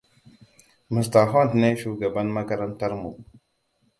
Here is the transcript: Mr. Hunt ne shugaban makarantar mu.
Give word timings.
Mr. 0.95 1.25
Hunt 1.33 1.51
ne 1.61 1.69
shugaban 1.81 2.29
makarantar 2.37 2.93
mu. 3.01 3.11